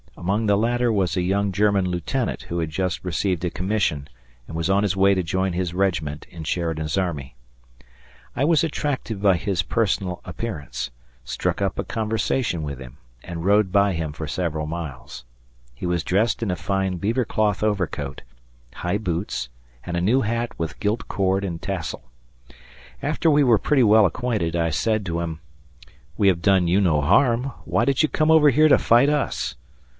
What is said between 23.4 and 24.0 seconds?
were pretty